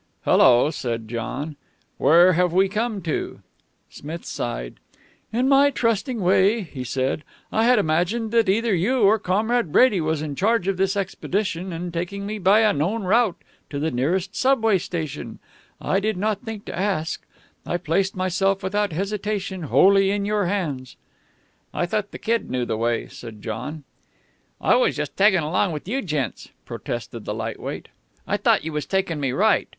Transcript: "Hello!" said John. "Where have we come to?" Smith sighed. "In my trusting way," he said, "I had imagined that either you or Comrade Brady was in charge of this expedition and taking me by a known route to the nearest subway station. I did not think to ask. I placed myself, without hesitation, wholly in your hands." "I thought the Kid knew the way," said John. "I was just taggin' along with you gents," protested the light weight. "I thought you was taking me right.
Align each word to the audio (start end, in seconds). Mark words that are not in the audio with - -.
"Hello!" 0.25 0.71
said 0.71 1.07
John. 1.07 1.57
"Where 1.99 2.33
have 2.33 2.51
we 2.51 2.67
come 2.67 3.03
to?" 3.03 3.41
Smith 3.87 4.25
sighed. 4.25 4.79
"In 5.31 5.47
my 5.47 5.69
trusting 5.69 6.19
way," 6.21 6.61
he 6.61 6.83
said, 6.83 7.23
"I 7.51 7.65
had 7.65 7.77
imagined 7.77 8.31
that 8.31 8.49
either 8.49 8.73
you 8.73 9.01
or 9.03 9.19
Comrade 9.19 9.71
Brady 9.71 10.01
was 10.01 10.23
in 10.23 10.33
charge 10.33 10.67
of 10.67 10.77
this 10.77 10.97
expedition 10.97 11.71
and 11.71 11.93
taking 11.93 12.25
me 12.25 12.39
by 12.39 12.61
a 12.61 12.73
known 12.73 13.03
route 13.03 13.39
to 13.69 13.77
the 13.77 13.91
nearest 13.91 14.35
subway 14.35 14.79
station. 14.79 15.37
I 15.79 15.99
did 15.99 16.17
not 16.17 16.41
think 16.41 16.65
to 16.65 16.75
ask. 16.75 17.23
I 17.63 17.77
placed 17.77 18.15
myself, 18.15 18.63
without 18.63 18.91
hesitation, 18.93 19.61
wholly 19.69 20.09
in 20.09 20.25
your 20.25 20.47
hands." 20.47 20.95
"I 21.75 21.85
thought 21.85 22.09
the 22.09 22.17
Kid 22.17 22.49
knew 22.49 22.65
the 22.65 22.75
way," 22.75 23.05
said 23.07 23.39
John. 23.43 23.83
"I 24.59 24.77
was 24.77 24.95
just 24.95 25.15
taggin' 25.15 25.43
along 25.43 25.73
with 25.73 25.87
you 25.87 26.01
gents," 26.01 26.49
protested 26.65 27.25
the 27.25 27.35
light 27.35 27.59
weight. 27.59 27.89
"I 28.25 28.37
thought 28.37 28.65
you 28.65 28.73
was 28.73 28.87
taking 28.87 29.19
me 29.19 29.31
right. 29.31 29.67